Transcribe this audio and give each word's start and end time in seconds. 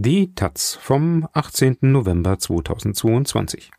Die 0.00 0.32
Taz 0.32 0.78
vom 0.80 1.26
18. 1.32 1.78
November 1.80 2.38
2022. 2.38 3.72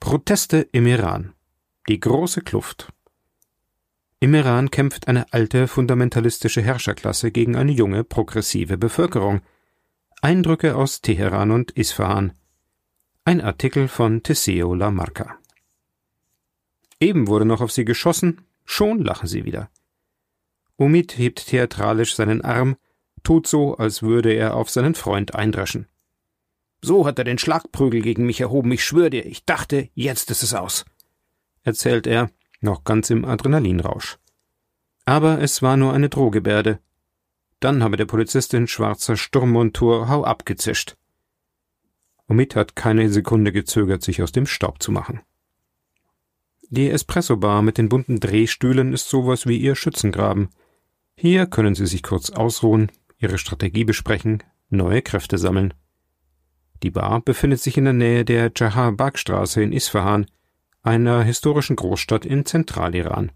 Proteste 0.00 0.68
im 0.72 0.84
Iran. 0.88 1.32
Die 1.88 2.00
große 2.00 2.40
Kluft. 2.40 2.92
Im 4.18 4.34
Iran 4.34 4.72
kämpft 4.72 5.06
eine 5.06 5.32
alte 5.32 5.68
fundamentalistische 5.68 6.60
Herrscherklasse 6.60 7.30
gegen 7.30 7.54
eine 7.54 7.70
junge 7.70 8.02
progressive 8.02 8.78
Bevölkerung. 8.78 9.42
Eindrücke 10.22 10.74
aus 10.74 11.02
Teheran 11.02 11.52
und 11.52 11.70
Isfahan. 11.70 12.32
Ein 13.24 13.40
Artikel 13.40 13.86
von 13.86 14.24
Teseo 14.24 14.74
La 14.74 14.90
Marca. 14.90 15.38
Eben 16.98 17.28
wurde 17.28 17.44
noch 17.44 17.60
auf 17.60 17.70
sie 17.70 17.84
geschossen, 17.84 18.40
schon 18.64 19.04
lachen 19.04 19.28
sie 19.28 19.44
wieder. 19.44 19.70
Omid 20.78 21.16
hebt 21.16 21.46
theatralisch 21.46 22.16
seinen 22.16 22.40
Arm, 22.40 22.76
tut 23.22 23.46
so, 23.46 23.76
als 23.76 24.02
würde 24.02 24.32
er 24.32 24.54
auf 24.54 24.70
seinen 24.70 24.94
Freund 24.94 25.34
eindreschen. 25.34 25.86
So 26.80 27.06
hat 27.06 27.18
er 27.18 27.24
den 27.24 27.38
Schlagprügel 27.38 28.02
gegen 28.02 28.26
mich 28.26 28.40
erhoben, 28.40 28.70
ich 28.72 28.84
schwör 28.84 29.10
dir, 29.10 29.26
ich 29.26 29.44
dachte, 29.44 29.88
jetzt 29.94 30.30
ist 30.30 30.42
es 30.42 30.54
aus, 30.54 30.84
erzählt 31.62 32.06
er, 32.06 32.30
noch 32.60 32.84
ganz 32.84 33.10
im 33.10 33.24
Adrenalinrausch. 33.24 34.18
Aber 35.04 35.40
es 35.40 35.62
war 35.62 35.76
nur 35.76 35.92
eine 35.92 36.08
Drohgebärde. 36.08 36.80
Dann 37.60 37.82
habe 37.82 37.96
der 37.96 38.04
Polizist 38.04 38.54
in 38.54 38.66
schwarzer 38.66 39.16
Sturmmontur 39.16 40.08
Hau 40.08 40.24
abgezischt. 40.24 40.96
Omid 42.28 42.54
hat 42.54 42.76
keine 42.76 43.08
Sekunde 43.08 43.52
gezögert, 43.52 44.02
sich 44.02 44.22
aus 44.22 44.32
dem 44.32 44.46
Staub 44.46 44.82
zu 44.82 44.92
machen. 44.92 45.22
Die 46.68 46.90
Espressobar 46.90 47.62
mit 47.62 47.78
den 47.78 47.88
bunten 47.88 48.20
Drehstühlen 48.20 48.92
ist 48.92 49.08
sowas 49.08 49.46
wie 49.46 49.56
ihr 49.56 49.74
Schützengraben. 49.74 50.50
Hier 51.16 51.46
können 51.46 51.74
Sie 51.74 51.86
sich 51.86 52.02
kurz 52.02 52.28
ausruhen, 52.28 52.92
ihre 53.18 53.38
Strategie 53.38 53.84
besprechen, 53.84 54.42
neue 54.70 55.02
Kräfte 55.02 55.38
sammeln. 55.38 55.74
Die 56.82 56.90
Bar 56.90 57.20
befindet 57.20 57.60
sich 57.60 57.76
in 57.76 57.84
der 57.84 57.92
Nähe 57.92 58.24
der 58.24 58.52
Jahar 58.54 58.92
Bagh 58.92 59.18
Straße 59.18 59.62
in 59.62 59.72
Isfahan, 59.72 60.26
einer 60.82 61.22
historischen 61.22 61.76
Großstadt 61.76 62.24
in 62.24 62.44
Zentraliran. 62.44 63.32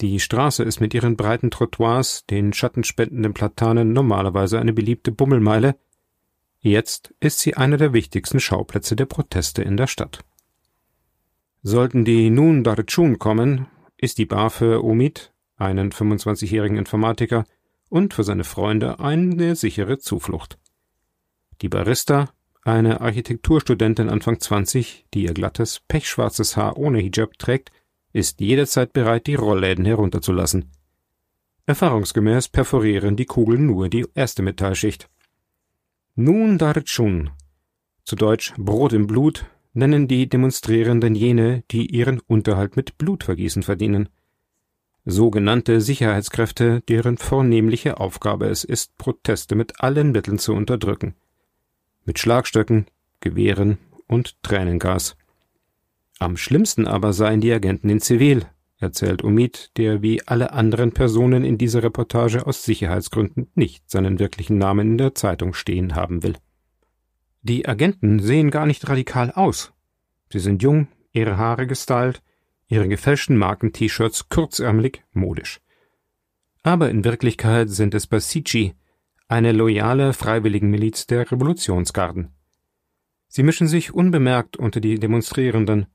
Die 0.00 0.20
Straße 0.20 0.62
ist 0.62 0.80
mit 0.80 0.92
ihren 0.92 1.16
breiten 1.16 1.50
Trottoirs, 1.50 2.26
den 2.26 2.52
schattenspendenden 2.52 3.32
Platanen 3.32 3.92
normalerweise 3.92 4.58
eine 4.58 4.72
beliebte 4.72 5.10
Bummelmeile. 5.10 5.76
Jetzt 6.60 7.14
ist 7.20 7.40
sie 7.40 7.54
einer 7.54 7.76
der 7.76 7.92
wichtigsten 7.92 8.40
Schauplätze 8.40 8.96
der 8.96 9.06
Proteste 9.06 9.62
in 9.62 9.76
der 9.76 9.86
Stadt. 9.86 10.24
Sollten 11.62 12.04
die 12.04 12.30
nun 12.30 12.62
Darchun 12.62 13.18
kommen, 13.18 13.66
ist 13.96 14.18
die 14.18 14.26
Bar 14.26 14.50
für 14.50 14.84
Omid, 14.84 15.32
einen 15.56 15.90
25-jährigen 15.90 16.76
Informatiker, 16.76 17.44
und 17.88 18.14
für 18.14 18.24
seine 18.24 18.44
Freunde 18.44 19.00
eine 19.00 19.56
sichere 19.56 19.98
Zuflucht. 19.98 20.58
Die 21.62 21.68
Barista, 21.68 22.30
eine 22.62 23.00
Architekturstudentin 23.00 24.08
Anfang 24.08 24.40
20, 24.40 25.06
die 25.14 25.24
ihr 25.24 25.34
glattes, 25.34 25.80
pechschwarzes 25.88 26.56
Haar 26.56 26.76
ohne 26.76 26.98
Hijab 26.98 27.38
trägt, 27.38 27.70
ist 28.12 28.40
jederzeit 28.40 28.92
bereit, 28.92 29.26
die 29.26 29.34
Rollläden 29.34 29.84
herunterzulassen. 29.84 30.72
Erfahrungsgemäß 31.66 32.48
perforieren 32.48 33.16
die 33.16 33.26
Kugeln 33.26 33.66
nur 33.66 33.88
die 33.88 34.06
erste 34.14 34.42
Metallschicht. 34.42 35.08
Nun 36.14 36.58
Darchun, 36.58 37.30
zu 38.04 38.16
Deutsch 38.16 38.54
Brot 38.56 38.92
im 38.92 39.06
Blut, 39.06 39.46
nennen 39.72 40.08
die 40.08 40.28
Demonstrierenden 40.28 41.14
jene, 41.14 41.64
die 41.70 41.86
ihren 41.86 42.20
Unterhalt 42.20 42.76
mit 42.76 42.98
Blutvergießen 42.98 43.62
verdienen 43.62 44.08
sogenannte 45.06 45.80
Sicherheitskräfte, 45.80 46.82
deren 46.82 47.16
vornehmliche 47.16 47.98
Aufgabe 48.00 48.46
es 48.46 48.64
ist, 48.64 48.98
Proteste 48.98 49.54
mit 49.54 49.80
allen 49.80 50.10
Mitteln 50.10 50.38
zu 50.38 50.52
unterdrücken. 50.52 51.14
Mit 52.04 52.18
Schlagstöcken, 52.18 52.86
Gewehren 53.20 53.78
und 54.08 54.42
Tränengas. 54.42 55.16
Am 56.18 56.36
schlimmsten 56.36 56.86
aber 56.86 57.12
seien 57.12 57.40
die 57.40 57.52
Agenten 57.52 57.88
in 57.88 58.00
Zivil, 58.00 58.46
erzählt 58.78 59.22
Omid, 59.22 59.70
der 59.76 60.02
wie 60.02 60.26
alle 60.26 60.52
anderen 60.52 60.92
Personen 60.92 61.44
in 61.44 61.56
dieser 61.56 61.82
Reportage 61.82 62.46
aus 62.46 62.64
Sicherheitsgründen 62.64 63.48
nicht 63.54 63.88
seinen 63.88 64.18
wirklichen 64.18 64.58
Namen 64.58 64.92
in 64.92 64.98
der 64.98 65.14
Zeitung 65.14 65.54
stehen 65.54 65.94
haben 65.94 66.22
will. 66.22 66.36
Die 67.42 67.68
Agenten 67.68 68.18
sehen 68.18 68.50
gar 68.50 68.66
nicht 68.66 68.88
radikal 68.88 69.30
aus. 69.30 69.72
Sie 70.32 70.40
sind 70.40 70.62
jung, 70.62 70.88
ihre 71.12 71.36
Haare 71.36 71.68
gestylt, 71.68 72.22
ihre 72.68 72.88
gefälschten 72.88 73.36
Marken-T-Shirts 73.36 74.28
kurzärmelig, 74.28 75.02
modisch. 75.12 75.60
Aber 76.62 76.90
in 76.90 77.04
Wirklichkeit 77.04 77.70
sind 77.70 77.94
es 77.94 78.06
Basici, 78.06 78.74
eine 79.28 79.52
loyale 79.52 80.12
Freiwilligenmiliz 80.12 81.06
der 81.06 81.30
Revolutionsgarden. 81.30 82.30
Sie 83.28 83.42
mischen 83.42 83.68
sich 83.68 83.92
unbemerkt 83.92 84.56
unter 84.56 84.80
die 84.80 84.98
Demonstrierenden. 84.98 85.86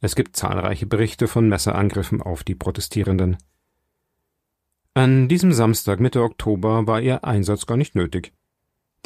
Es 0.00 0.16
gibt 0.16 0.36
zahlreiche 0.36 0.86
Berichte 0.86 1.28
von 1.28 1.48
Messerangriffen 1.48 2.22
auf 2.22 2.44
die 2.44 2.54
Protestierenden. 2.54 3.36
An 4.94 5.28
diesem 5.28 5.52
Samstag 5.52 6.00
Mitte 6.00 6.22
Oktober 6.22 6.86
war 6.86 7.00
ihr 7.00 7.24
Einsatz 7.24 7.66
gar 7.66 7.76
nicht 7.76 7.94
nötig. 7.94 8.32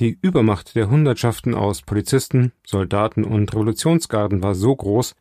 Die 0.00 0.19
Übermacht 0.22 0.75
der 0.75 0.89
Hundertschaften 0.89 1.54
aus 1.54 1.83
Polizisten, 1.83 2.53
Soldaten 2.66 3.25
und 3.25 3.53
Revolutionsgarden 3.53 4.43
war 4.43 4.54
so 4.54 4.75
groß, 4.75 5.15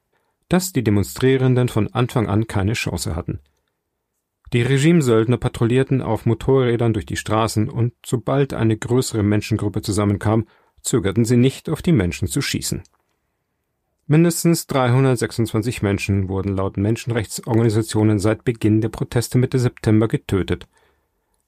dass 0.51 0.73
die 0.73 0.83
Demonstrierenden 0.83 1.69
von 1.69 1.93
Anfang 1.93 2.27
an 2.27 2.45
keine 2.45 2.73
Chance 2.73 3.15
hatten. 3.15 3.39
Die 4.51 4.61
Regimesöldner 4.61 5.37
patrouillierten 5.37 6.01
auf 6.01 6.25
Motorrädern 6.25 6.91
durch 6.91 7.05
die 7.05 7.15
Straßen 7.15 7.69
und 7.69 7.93
sobald 8.05 8.53
eine 8.53 8.75
größere 8.75 9.23
Menschengruppe 9.23 9.81
zusammenkam, 9.81 10.45
zögerten 10.81 11.23
sie 11.23 11.37
nicht, 11.37 11.69
auf 11.69 11.81
die 11.81 11.93
Menschen 11.93 12.27
zu 12.27 12.41
schießen. 12.41 12.83
Mindestens 14.07 14.67
326 14.67 15.83
Menschen 15.83 16.27
wurden 16.27 16.53
laut 16.53 16.75
Menschenrechtsorganisationen 16.75 18.19
seit 18.19 18.43
Beginn 18.43 18.81
der 18.81 18.89
Proteste 18.89 19.37
Mitte 19.37 19.57
September 19.57 20.09
getötet, 20.09 20.67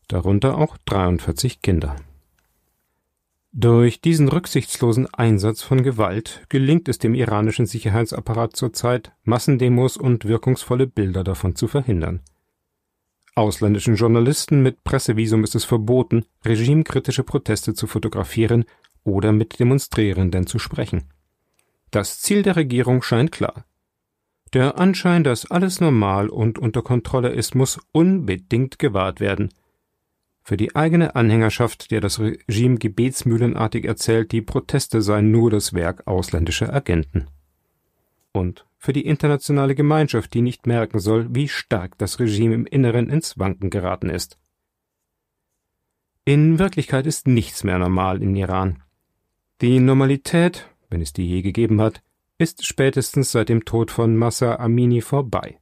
darunter 0.07 0.57
auch 0.57 0.77
43 0.85 1.61
Kinder. 1.61 1.97
Durch 3.55 4.01
diesen 4.01 4.29
rücksichtslosen 4.29 5.13
Einsatz 5.13 5.61
von 5.61 5.83
Gewalt 5.83 6.43
gelingt 6.49 6.89
es 6.89 6.97
dem 6.97 7.13
iranischen 7.13 7.67
Sicherheitsapparat 7.67 8.55
zurzeit, 8.55 9.11
Massendemos 9.25 9.95
und 9.95 10.25
wirkungsvolle 10.25 10.87
Bilder 10.87 11.23
davon 11.23 11.55
zu 11.55 11.67
verhindern. 11.67 12.21
Ausländischen 13.35 13.95
Journalisten 13.95 14.63
mit 14.63 14.83
Pressevisum 14.83 15.43
ist 15.43 15.53
es 15.53 15.65
verboten, 15.65 16.25
regimekritische 16.43 17.21
Proteste 17.21 17.75
zu 17.75 17.85
fotografieren 17.85 18.65
oder 19.03 19.31
mit 19.31 19.59
Demonstrierenden 19.59 20.47
zu 20.47 20.57
sprechen. 20.57 21.03
Das 21.91 22.21
Ziel 22.21 22.41
der 22.41 22.55
Regierung 22.55 23.03
scheint 23.03 23.31
klar. 23.31 23.65
Der 24.53 24.79
Anschein, 24.79 25.23
dass 25.23 25.49
alles 25.51 25.79
normal 25.79 26.29
und 26.29 26.57
unter 26.57 26.81
Kontrolle 26.81 27.29
ist, 27.29 27.53
muss 27.53 27.79
unbedingt 27.91 28.79
gewahrt 28.79 29.19
werden– 29.19 29.49
für 30.43 30.57
die 30.57 30.75
eigene 30.75 31.15
Anhängerschaft, 31.15 31.89
der 31.91 32.01
das 32.01 32.19
Regime 32.19 32.77
gebetsmühlenartig 32.77 33.85
erzählt, 33.85 34.31
die 34.33 34.41
Proteste 34.41 35.01
seien 35.01 35.31
nur 35.31 35.49
das 35.49 35.73
Werk 35.73 36.05
ausländischer 36.05 36.73
Agenten. 36.73 37.27
Und 38.33 38.65
für 38.77 38.91
die 38.91 39.05
internationale 39.05 39.75
Gemeinschaft, 39.75 40.33
die 40.33 40.41
nicht 40.41 40.67
merken 40.67 40.99
soll, 40.99 41.33
wie 41.33 41.47
stark 41.47 41.97
das 41.97 42.19
Regime 42.19 42.55
im 42.55 42.65
Inneren 42.65 43.09
ins 43.09 43.39
Wanken 43.39 43.69
geraten 43.69 44.09
ist. 44.09 44.37
In 46.25 46.59
Wirklichkeit 46.59 47.05
ist 47.05 47.27
nichts 47.27 47.63
mehr 47.63 47.79
normal 47.79 48.21
in 48.21 48.35
Iran. 48.35 48.83
Die 49.61 49.79
Normalität, 49.79 50.69
wenn 50.89 51.01
es 51.01 51.13
die 51.13 51.27
je 51.27 51.41
gegeben 51.41 51.79
hat, 51.79 52.01
ist 52.37 52.65
spätestens 52.65 53.31
seit 53.31 53.47
dem 53.47 53.63
Tod 53.63 53.91
von 53.91 54.17
Massa 54.17 54.55
Amini 54.55 55.01
vorbei. 55.01 55.59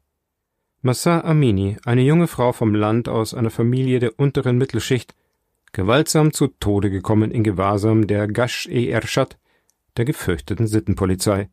Massa 0.84 1.22
Amini, 1.22 1.78
eine 1.86 2.02
junge 2.02 2.26
Frau 2.26 2.54
vom 2.54 2.74
Land 2.74 3.08
aus 3.08 3.36
einer 3.36 3.52
Familie 3.52 4.00
der 4.00 4.18
unteren 4.20 4.58
Mittelschicht, 4.58 5.14
gewaltsam 5.74 6.34
zu 6.34 6.48
Tode 6.48 6.90
gekommen 6.90 7.30
in 7.30 7.44
Gewahrsam 7.44 8.08
der 8.08 8.28
Gash-e-Erschad, 8.28 9.38
der 9.96 10.06
gefürchteten 10.06 10.66
Sittenpolizei. 10.66 11.52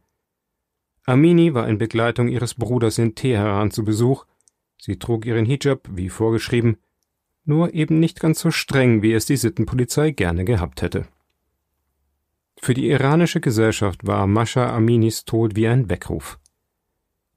Amini 1.04 1.52
war 1.52 1.68
in 1.68 1.76
Begleitung 1.76 2.28
ihres 2.28 2.54
Bruders 2.54 2.96
in 2.96 3.14
Teheran 3.14 3.70
zu 3.70 3.84
Besuch. 3.84 4.24
Sie 4.80 4.98
trug 4.98 5.26
ihren 5.26 5.44
Hijab, 5.44 5.86
wie 5.90 6.08
vorgeschrieben, 6.08 6.78
nur 7.44 7.74
eben 7.74 8.00
nicht 8.00 8.20
ganz 8.20 8.40
so 8.40 8.50
streng, 8.50 9.02
wie 9.02 9.12
es 9.12 9.26
die 9.26 9.36
Sittenpolizei 9.36 10.10
gerne 10.10 10.46
gehabt 10.46 10.80
hätte. 10.80 11.06
Für 12.60 12.72
die 12.72 12.88
iranische 12.88 13.40
Gesellschaft 13.40 14.06
war 14.06 14.26
Mascha 14.26 14.74
Aminis 14.74 15.26
Tod 15.26 15.54
wie 15.54 15.68
ein 15.68 15.90
Weckruf. 15.90 16.38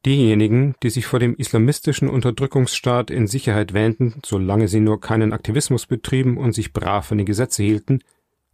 Diejenigen, 0.06 0.74
die 0.82 0.90
sich 0.90 1.06
vor 1.06 1.20
dem 1.20 1.36
islamistischen 1.36 2.10
Unterdrückungsstaat 2.10 3.12
in 3.12 3.28
Sicherheit 3.28 3.74
wähnten, 3.74 4.16
solange 4.26 4.68
sie 4.68 4.80
nur 4.80 5.00
keinen 5.00 5.32
Aktivismus 5.32 5.86
betrieben 5.86 6.38
und 6.38 6.54
sich 6.54 6.74
brav 6.74 7.12
an 7.12 7.20
die 7.20 7.26
Gesetze 7.26 7.62
hielten, 7.62 8.00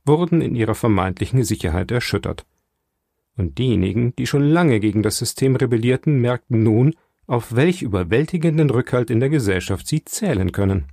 wurden 0.06 0.42
in 0.42 0.56
ihrer 0.56 0.76
vermeintlichen 0.76 1.44
Sicherheit 1.46 1.92
erschüttert. 1.92 2.46
Und 3.38 3.60
diejenigen, 3.60 4.14
die 4.18 4.28
schon 4.28 4.44
lange 4.44 4.80
gegen 4.80 5.04
das 5.04 5.18
System 5.18 5.56
rebellierten, 5.56 6.20
merkten 6.20 6.64
nun, 6.64 6.96
auf 7.28 7.56
welch 7.56 7.82
überwältigenden 7.82 8.70
Rückhalt 8.70 9.10
in 9.10 9.20
der 9.20 9.30
Gesellschaft 9.30 9.88
sie 9.88 10.04
zählen 10.04 10.52
können. 10.52 10.86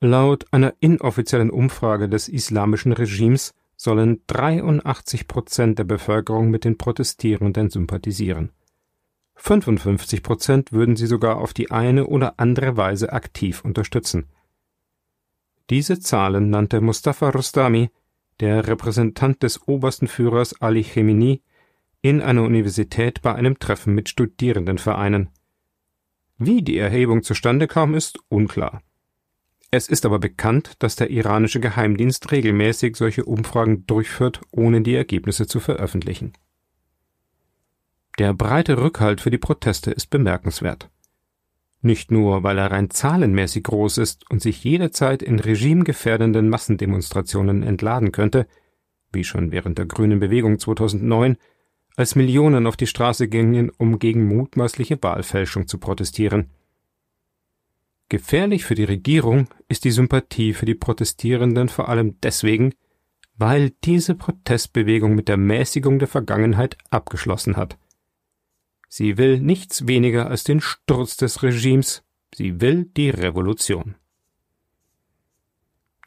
Laut 0.00 0.46
einer 0.50 0.74
inoffiziellen 0.80 1.50
Umfrage 1.50 2.08
des 2.08 2.28
islamischen 2.28 2.92
Regimes 2.92 3.54
sollen 3.76 4.22
83 4.26 5.28
Prozent 5.28 5.78
der 5.78 5.84
Bevölkerung 5.84 6.50
mit 6.50 6.64
den 6.64 6.78
Protestierenden 6.78 7.70
sympathisieren. 7.70 8.50
55 9.36 10.22
Prozent 10.22 10.72
würden 10.72 10.96
sie 10.96 11.06
sogar 11.06 11.38
auf 11.38 11.52
die 11.52 11.70
eine 11.70 12.06
oder 12.06 12.38
andere 12.38 12.76
Weise 12.76 13.12
aktiv 13.12 13.64
unterstützen. 13.64 14.26
Diese 15.70 16.00
Zahlen 16.00 16.50
nannte 16.50 16.80
Mustafa 16.80 17.30
Rostami, 17.30 17.90
der 18.40 18.66
Repräsentant 18.66 19.42
des 19.42 19.66
obersten 19.66 20.06
Führers 20.06 20.60
Ali 20.60 20.84
Chemini, 20.84 21.42
in 22.02 22.20
einer 22.20 22.42
Universität 22.42 23.22
bei 23.22 23.34
einem 23.34 23.58
Treffen 23.58 23.94
mit 23.94 24.08
Studierendenvereinen. 24.08 25.30
Wie 26.38 26.62
die 26.62 26.76
Erhebung 26.76 27.22
zustande 27.22 27.68
kam, 27.68 27.94
ist 27.94 28.18
unklar. 28.28 28.82
Es 29.70 29.88
ist 29.88 30.04
aber 30.04 30.18
bekannt, 30.18 30.74
dass 30.80 30.96
der 30.96 31.10
iranische 31.10 31.60
Geheimdienst 31.60 32.30
regelmäßig 32.30 32.96
solche 32.96 33.24
Umfragen 33.24 33.86
durchführt, 33.86 34.40
ohne 34.50 34.82
die 34.82 34.94
Ergebnisse 34.94 35.46
zu 35.46 35.60
veröffentlichen. 35.60 36.32
Der 38.18 38.34
breite 38.34 38.76
Rückhalt 38.76 39.20
für 39.20 39.30
die 39.30 39.38
Proteste 39.38 39.90
ist 39.90 40.10
bemerkenswert. 40.10 40.90
Nicht 41.80 42.10
nur, 42.10 42.42
weil 42.42 42.58
er 42.58 42.70
rein 42.70 42.90
zahlenmäßig 42.90 43.64
groß 43.64 43.98
ist 43.98 44.30
und 44.30 44.42
sich 44.42 44.62
jederzeit 44.62 45.22
in 45.22 45.40
regimegefährdenden 45.40 46.48
Massendemonstrationen 46.48 47.62
entladen 47.62 48.12
könnte, 48.12 48.46
wie 49.12 49.24
schon 49.24 49.50
während 49.50 49.78
der 49.78 49.86
Grünen 49.86 50.20
Bewegung 50.20 50.58
2009, 50.58 51.36
als 51.96 52.14
Millionen 52.14 52.66
auf 52.66 52.76
die 52.76 52.86
Straße 52.86 53.28
gingen, 53.28 53.70
um 53.70 53.98
gegen 53.98 54.26
mutmaßliche 54.26 55.02
Wahlfälschung 55.02 55.66
zu 55.66 55.78
protestieren. 55.78 56.50
Gefährlich 58.08 58.64
für 58.64 58.74
die 58.74 58.84
Regierung 58.84 59.48
ist 59.68 59.84
die 59.84 59.90
Sympathie 59.90 60.52
für 60.52 60.66
die 60.66 60.74
Protestierenden 60.74 61.68
vor 61.68 61.88
allem 61.88 62.20
deswegen, 62.22 62.74
weil 63.36 63.72
diese 63.84 64.14
Protestbewegung 64.14 65.14
mit 65.14 65.28
der 65.28 65.38
Mäßigung 65.38 65.98
der 65.98 66.08
Vergangenheit 66.08 66.76
abgeschlossen 66.90 67.56
hat. 67.56 67.78
Sie 68.94 69.16
will 69.16 69.40
nichts 69.40 69.86
weniger 69.86 70.28
als 70.28 70.44
den 70.44 70.60
Sturz 70.60 71.16
des 71.16 71.42
Regimes, 71.42 72.02
sie 72.34 72.60
will 72.60 72.84
die 72.84 73.08
Revolution. 73.08 73.94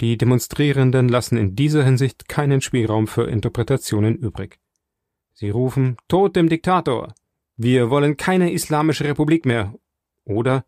Die 0.01 0.19
Demonstrierenden 0.19 1.09
lassen 1.09 1.35
in 1.35 1.55
dieser 1.55 1.83
Hinsicht 1.83 2.29
keinen 2.29 2.61
Spielraum 2.61 3.07
für 3.07 3.23
Interpretationen 3.23 4.15
übrig. 4.15 4.59
Sie 5.33 5.49
rufen 5.49 5.97
Tod 6.07 6.35
dem 6.35 6.47
Diktator. 6.47 7.15
Wir 7.57 7.89
wollen 7.89 8.17
keine 8.17 8.51
islamische 8.51 9.05
Republik 9.05 9.47
mehr. 9.47 9.73
Oder 10.23 10.63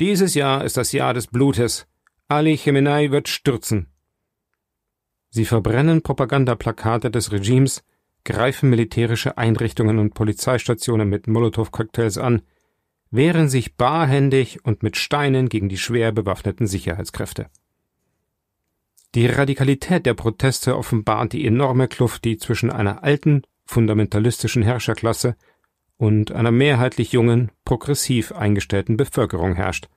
Dieses 0.00 0.34
Jahr 0.34 0.64
ist 0.64 0.76
das 0.76 0.90
Jahr 0.90 1.14
des 1.14 1.28
Blutes. 1.28 1.86
Ali 2.26 2.56
Khamenei 2.56 3.12
wird 3.12 3.28
stürzen. 3.28 3.86
Sie 5.30 5.44
verbrennen 5.44 6.02
Propagandaplakate 6.02 7.12
des 7.12 7.30
Regimes, 7.30 7.84
greifen 8.24 8.70
militärische 8.70 9.38
Einrichtungen 9.38 9.98
und 9.98 10.14
Polizeistationen 10.14 11.08
mit 11.08 11.26
Molotow-Cocktails 11.26 12.18
an, 12.18 12.42
wehren 13.10 13.48
sich 13.48 13.76
barhändig 13.76 14.64
und 14.64 14.82
mit 14.82 14.96
Steinen 14.96 15.48
gegen 15.48 15.68
die 15.68 15.78
schwer 15.78 16.10
bewaffneten 16.10 16.66
Sicherheitskräfte. 16.66 17.46
Die 19.14 19.26
Radikalität 19.26 20.06
der 20.06 20.14
Proteste 20.14 20.76
offenbart 20.76 21.32
die 21.32 21.46
enorme 21.46 21.86
Kluft, 21.86 22.24
die 22.24 22.36
zwischen 22.36 22.70
einer 22.70 23.04
alten, 23.04 23.42
fundamentalistischen 23.64 24.62
Herrscherklasse 24.62 25.36
und 25.96 26.32
einer 26.32 26.50
mehrheitlich 26.50 27.12
jungen, 27.12 27.52
progressiv 27.64 28.32
eingestellten 28.32 28.96
Bevölkerung 28.96 29.54
herrscht. 29.54 29.88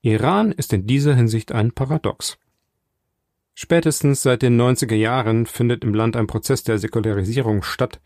Iran 0.00 0.52
ist 0.52 0.72
in 0.72 0.86
dieser 0.86 1.14
Hinsicht 1.14 1.52
ein 1.52 1.72
Paradox. 1.72 2.38
Spätestens 3.60 4.22
seit 4.22 4.42
den 4.42 4.56
90er 4.56 4.94
Jahren 4.94 5.44
findet 5.44 5.82
im 5.82 5.92
Land 5.92 6.14
ein 6.14 6.28
Prozess 6.28 6.62
der 6.62 6.78
Säkularisierung 6.78 7.64
statt, 7.64 8.00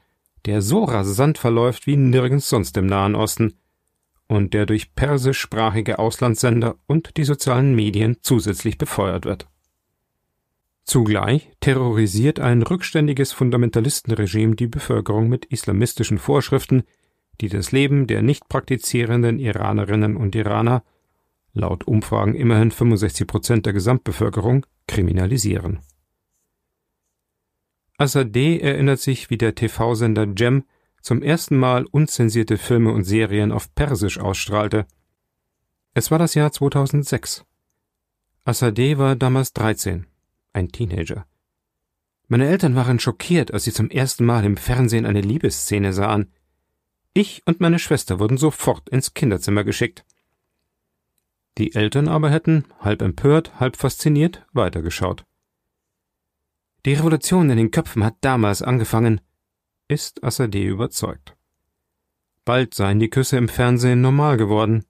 der 0.46 0.62
so 0.62 0.82
rasant 0.82 1.36
verläuft 1.36 1.86
wie 1.86 1.98
nirgends 1.98 2.48
sonst 2.48 2.74
im 2.78 2.86
Nahen 2.86 3.14
Osten 3.14 3.58
und 4.28 4.54
der 4.54 4.64
durch 4.64 4.94
persischsprachige 4.94 5.98
Auslandssender 5.98 6.76
und 6.86 7.18
die 7.18 7.24
sozialen 7.24 7.74
Medien 7.74 8.16
zusätzlich 8.22 8.78
befeuert 8.78 9.26
wird. 9.26 9.46
Zugleich 10.84 11.50
terrorisiert 11.60 12.40
ein 12.40 12.62
rückständiges 12.62 13.32
Fundamentalistenregime 13.32 14.56
die 14.56 14.68
Bevölkerung 14.68 15.28
mit 15.28 15.44
islamistischen 15.44 16.16
Vorschriften, 16.16 16.84
die 17.42 17.50
das 17.50 17.72
Leben 17.72 18.06
der 18.06 18.22
nicht 18.22 18.48
praktizierenden 18.48 19.38
Iranerinnen 19.38 20.16
und 20.16 20.34
Iraner 20.34 20.82
laut 21.52 21.86
Umfragen 21.86 22.34
immerhin 22.34 22.70
65 22.70 23.26
Prozent 23.26 23.66
der 23.66 23.72
Gesamtbevölkerung, 23.72 24.66
kriminalisieren. 24.86 25.80
Azadeh 27.98 28.58
erinnert 28.58 29.00
sich, 29.00 29.30
wie 29.30 29.38
der 29.38 29.54
TV-Sender 29.54 30.28
Jem 30.36 30.64
zum 31.02 31.22
ersten 31.22 31.56
Mal 31.56 31.84
unzensierte 31.84 32.58
Filme 32.58 32.92
und 32.92 33.04
Serien 33.04 33.52
auf 33.52 33.74
Persisch 33.74 34.18
ausstrahlte. 34.18 34.86
Es 35.94 36.10
war 36.10 36.18
das 36.18 36.34
Jahr 36.34 36.52
2006. 36.52 37.44
Azadeh 38.44 38.98
war 38.98 39.14
damals 39.14 39.52
13, 39.52 40.06
ein 40.52 40.68
Teenager. 40.68 41.26
Meine 42.28 42.48
Eltern 42.48 42.74
waren 42.74 42.98
schockiert, 42.98 43.52
als 43.52 43.64
sie 43.64 43.72
zum 43.72 43.90
ersten 43.90 44.24
Mal 44.24 44.44
im 44.44 44.56
Fernsehen 44.56 45.04
eine 45.04 45.20
Liebesszene 45.20 45.92
sahen. 45.92 46.32
Ich 47.12 47.42
und 47.46 47.60
meine 47.60 47.78
Schwester 47.78 48.18
wurden 48.18 48.38
sofort 48.38 48.88
ins 48.88 49.12
Kinderzimmer 49.12 49.64
geschickt. 49.64 50.04
Die 51.58 51.74
Eltern 51.74 52.08
aber 52.08 52.30
hätten, 52.30 52.64
halb 52.80 53.02
empört, 53.02 53.60
halb 53.60 53.76
fasziniert, 53.76 54.46
weitergeschaut. 54.52 55.24
Die 56.84 56.94
Revolution 56.94 57.50
in 57.50 57.58
den 57.58 57.70
Köpfen 57.70 58.04
hat 58.04 58.16
damals 58.22 58.62
angefangen, 58.62 59.20
ist 59.88 60.24
Assadeh 60.24 60.66
überzeugt. 60.66 61.36
Bald 62.44 62.74
seien 62.74 62.98
die 62.98 63.10
Küsse 63.10 63.36
im 63.36 63.48
Fernsehen 63.48 64.00
normal 64.00 64.36
geworden. 64.36 64.84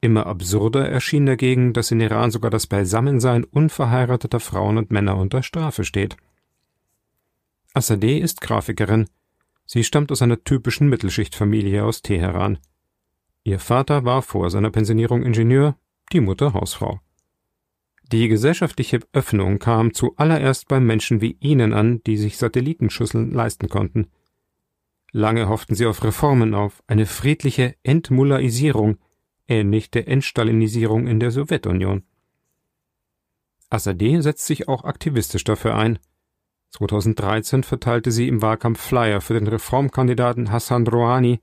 Immer 0.00 0.26
absurder 0.26 0.88
erschien 0.88 1.26
dagegen, 1.26 1.72
dass 1.72 1.90
in 1.90 2.00
Iran 2.00 2.30
sogar 2.30 2.50
das 2.50 2.66
Beisammensein 2.66 3.44
unverheirateter 3.44 4.40
Frauen 4.40 4.78
und 4.78 4.90
Männer 4.90 5.16
unter 5.16 5.42
Strafe 5.42 5.84
steht. 5.84 6.16
Assadeh 7.74 8.18
ist 8.18 8.40
Grafikerin. 8.40 9.08
Sie 9.66 9.84
stammt 9.84 10.10
aus 10.10 10.22
einer 10.22 10.42
typischen 10.42 10.88
Mittelschichtfamilie 10.88 11.84
aus 11.84 12.02
Teheran. 12.02 12.58
Ihr 13.44 13.60
Vater 13.60 14.04
war 14.04 14.22
vor 14.22 14.50
seiner 14.50 14.70
Pensionierung 14.70 15.22
Ingenieur, 15.22 15.76
die 16.12 16.20
Mutter 16.20 16.52
Hausfrau. 16.52 17.00
Die 18.12 18.26
gesellschaftliche 18.26 19.00
Öffnung 19.12 19.60
kam 19.60 19.94
zuallererst 19.94 20.66
bei 20.66 20.80
Menschen 20.80 21.20
wie 21.20 21.36
Ihnen 21.38 21.72
an, 21.72 22.02
die 22.04 22.16
sich 22.16 22.38
Satellitenschüsseln 22.38 23.30
leisten 23.30 23.68
konnten. 23.68 24.08
Lange 25.12 25.48
hofften 25.48 25.74
sie 25.74 25.86
auf 25.86 26.02
Reformen, 26.02 26.54
auf 26.54 26.82
eine 26.88 27.06
friedliche 27.06 27.76
Entmullaisierung, 27.84 28.98
ähnlich 29.46 29.90
der 29.90 30.08
Entstalinisierung 30.08 31.06
in 31.06 31.20
der 31.20 31.30
Sowjetunion. 31.30 32.04
Assadeh 33.68 34.20
setzt 34.20 34.46
sich 34.46 34.68
auch 34.68 34.84
aktivistisch 34.84 35.44
dafür 35.44 35.76
ein. 35.76 36.00
2013 36.70 37.62
verteilte 37.62 38.10
sie 38.10 38.26
im 38.26 38.42
Wahlkampf 38.42 38.80
Flyer 38.80 39.20
für 39.20 39.34
den 39.34 39.46
Reformkandidaten 39.46 40.50
Hassan 40.50 40.86
Rouhani, 40.86 41.40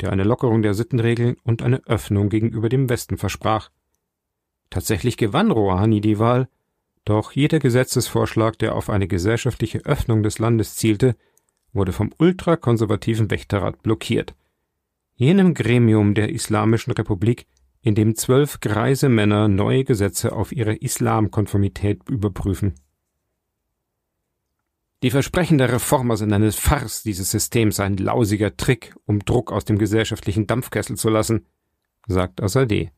der 0.00 0.12
eine 0.12 0.24
Lockerung 0.24 0.62
der 0.62 0.74
Sittenregeln 0.74 1.36
und 1.44 1.62
eine 1.62 1.84
Öffnung 1.86 2.28
gegenüber 2.28 2.68
dem 2.68 2.88
Westen 2.88 3.16
versprach. 3.16 3.70
Tatsächlich 4.70 5.16
gewann 5.16 5.50
Rouhani 5.50 6.00
die 6.00 6.18
Wahl, 6.18 6.48
doch 7.04 7.32
jeder 7.32 7.58
Gesetzesvorschlag, 7.58 8.58
der 8.58 8.74
auf 8.74 8.90
eine 8.90 9.08
gesellschaftliche 9.08 9.78
Öffnung 9.86 10.22
des 10.22 10.38
Landes 10.38 10.76
zielte, 10.76 11.16
wurde 11.72 11.92
vom 11.92 12.12
ultrakonservativen 12.18 13.30
Wächterrat 13.30 13.82
blockiert, 13.82 14.34
jenem 15.14 15.54
Gremium 15.54 16.14
der 16.14 16.28
Islamischen 16.28 16.92
Republik, 16.92 17.46
in 17.80 17.94
dem 17.94 18.14
zwölf 18.14 18.60
greise 18.60 19.08
Männer 19.08 19.48
neue 19.48 19.84
Gesetze 19.84 20.32
auf 20.32 20.52
ihre 20.52 20.74
Islamkonformität 20.74 22.08
überprüfen. 22.08 22.74
Die 25.02 25.10
Versprechen 25.10 25.58
der 25.58 25.72
Reformer 25.72 26.16
sind 26.16 26.32
eine 26.32 26.50
Farce 26.50 27.04
dieses 27.04 27.30
Systems, 27.30 27.78
ein 27.78 27.96
lausiger 27.96 28.56
Trick, 28.56 28.96
um 29.06 29.20
Druck 29.20 29.52
aus 29.52 29.64
dem 29.64 29.78
gesellschaftlichen 29.78 30.48
Dampfkessel 30.48 30.96
zu 30.96 31.08
lassen, 31.08 31.46
sagt 32.06 32.42
Azadeh. 32.42 32.90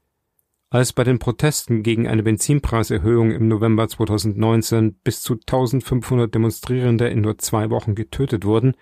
Als 0.72 0.92
bei 0.92 1.02
den 1.02 1.18
Protesten 1.18 1.82
gegen 1.82 2.06
eine 2.06 2.22
Benzinpreiserhöhung 2.22 3.32
im 3.32 3.48
November 3.48 3.88
2019 3.88 4.94
bis 4.94 5.20
zu 5.20 5.34
1500 5.34 6.32
Demonstrierende 6.32 7.08
in 7.08 7.22
nur 7.22 7.38
zwei 7.38 7.70
Wochen 7.70 7.96
getötet 7.96 8.44
wurden, 8.44 8.76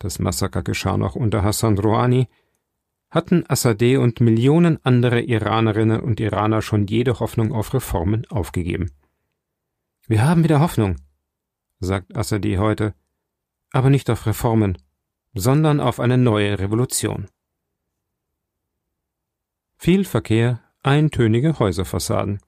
das 0.00 0.18
Massaker 0.18 0.64
geschah 0.64 0.96
noch 0.96 1.14
unter 1.14 1.44
Hassan 1.44 1.78
Rouhani, 1.78 2.26
hatten 3.08 3.44
Assadeh 3.48 3.98
und 3.98 4.20
Millionen 4.20 4.84
andere 4.84 5.20
Iranerinnen 5.20 6.00
und 6.00 6.18
Iraner 6.18 6.60
schon 6.60 6.88
jede 6.88 7.20
Hoffnung 7.20 7.52
auf 7.52 7.72
Reformen 7.72 8.26
aufgegeben. 8.26 8.90
Wir 10.08 10.24
haben 10.24 10.42
wieder 10.42 10.58
Hoffnung, 10.58 10.96
sagt 11.78 12.16
Assadeh 12.16 12.58
heute, 12.58 12.94
aber 13.70 13.90
nicht 13.90 14.10
auf 14.10 14.26
Reformen, 14.26 14.76
sondern 15.34 15.78
auf 15.78 16.00
eine 16.00 16.18
neue 16.18 16.58
Revolution. 16.58 17.28
Viel 19.76 20.04
Verkehr, 20.04 20.65
eintönige 20.86 21.58
Häuserfassaden. 21.58 22.38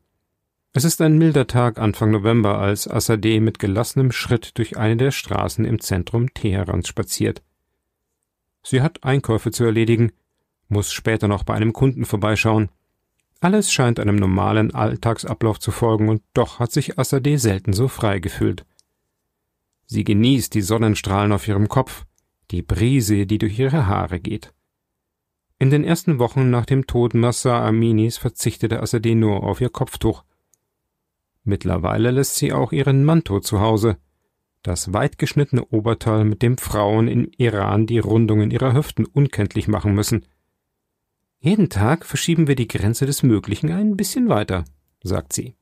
Es 0.73 0.85
ist 0.85 1.00
ein 1.00 1.18
milder 1.18 1.49
Tag 1.49 1.78
Anfang 1.78 2.12
November, 2.12 2.59
als 2.59 2.87
Assadeh 2.87 3.40
mit 3.40 3.59
gelassenem 3.59 4.12
Schritt 4.12 4.57
durch 4.59 4.76
eine 4.76 4.97
der 4.97 5.11
Straßen 5.11 5.64
im 5.64 5.80
Zentrum 5.80 6.33
Teherans 6.35 6.87
spaziert. 6.87 7.42
Sie 8.62 8.80
hat 8.80 9.02
Einkäufe 9.02 9.50
zu 9.50 9.64
erledigen, 9.64 10.12
muss 10.68 10.92
später 10.92 11.26
noch 11.26 11.42
bei 11.42 11.54
einem 11.54 11.73
Kunden 11.73 12.04
vorbeischauen. 12.04 12.68
Alles 13.40 13.73
scheint 13.73 13.99
einem 13.99 14.16
normalen 14.16 14.73
Alltagsablauf 14.73 15.59
zu 15.59 15.73
folgen, 15.73 16.09
und 16.09 16.23
doch 16.33 16.61
hat 16.61 16.71
sich 16.71 16.99
Assadeh 16.99 17.38
selten 17.38 17.73
so 17.73 17.88
frei 17.88 18.21
gefühlt. 18.21 18.64
Sie 19.87 20.04
genießt 20.04 20.54
die 20.54 20.62
Sonnenstrahlen 20.62 21.33
auf 21.33 21.49
ihrem 21.49 21.68
Kopf, 21.68 22.04
die 22.52 22.62
Brise, 22.62 23.26
die 23.26 23.38
durch 23.38 23.59
ihre 23.59 23.87
Haare 23.87 24.21
geht. 24.21 24.52
In 25.61 25.71
den 25.71 25.83
ersten 25.83 26.21
Wochen 26.21 26.50
nach 26.50 26.67
dem 26.67 26.87
Tod 26.87 27.15
Massa 27.15 27.67
Aminis 27.67 28.17
verzichtete 28.17 28.81
Assadeh 28.81 29.17
nur 29.17 29.43
auf 29.43 29.61
ihr 29.61 29.71
Kopftuch. 29.71 30.23
Mittlerweile 31.43 32.12
lässt 32.12 32.37
sie 32.37 32.53
auch 32.53 32.71
ihren 32.71 33.05
Manto 33.05 33.41
zu 33.41 33.61
Hause, 33.61 33.97
das 34.62 34.93
weitgeschnittene 34.93 35.65
Oberteil, 35.65 36.25
mit 36.25 36.43
dem 36.43 36.59
Frauen 36.59 37.09
im 37.09 37.31
Iran 37.37 37.87
die 37.87 37.99
Rundungen 37.99 38.50
ihrer 38.50 38.75
Hüften 38.75 39.05
unkenntlich 39.05 39.67
machen 39.67 39.95
müssen. 39.95 40.27
Jeden 41.41 41.71
Tag 41.71 42.05
verschieben 42.05 42.47
wir 42.47 42.55
die 42.55 42.69
Grenze 42.69 43.07
des 43.07 43.23
Möglichen 43.23 43.73
ein 43.73 43.97
bisschen 43.97 44.29
weiter, 44.29 44.65
sagt 45.03 45.33
sie. 45.33 45.57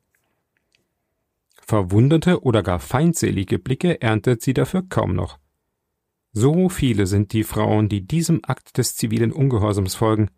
Verwunderte 1.62 2.43
oder 2.43 2.62
gar 2.62 2.81
feindselige 2.81 3.59
Blicke 3.59 4.00
erntet 4.00 4.43
sie 4.43 4.55
dafür 4.55 4.83
kaum 4.88 5.15
noch. 5.15 5.38
So 6.38 6.69
viele 6.69 7.07
sind 7.07 7.33
die 7.33 7.45
Frauen, 7.45 7.88
die 7.88 8.07
diesem 8.07 8.40
Akt 8.43 8.76
des 8.76 8.95
zivilen 8.95 9.33
Ungehorsams 9.33 9.95
folgen. 9.95 10.28